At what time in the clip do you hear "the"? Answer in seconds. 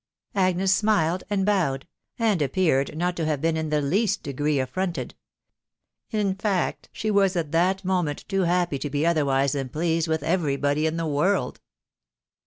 3.69-3.83, 10.97-11.05